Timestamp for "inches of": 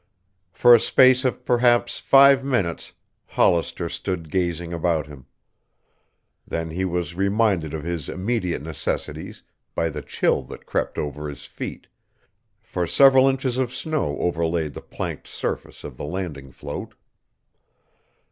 13.27-13.71